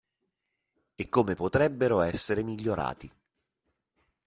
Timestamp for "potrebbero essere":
1.35-2.41